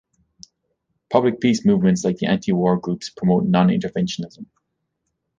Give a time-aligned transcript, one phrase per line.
[1.11, 4.47] Public peace movements like the anti-war groups promote non-interventionism.